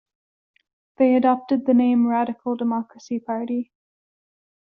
[0.97, 3.71] They adopted the name Radical Democracy Party.